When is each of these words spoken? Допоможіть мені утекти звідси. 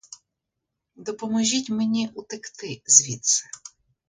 Допоможіть 0.95 1.69
мені 1.69 2.09
утекти 2.13 2.81
звідси. 2.85 3.47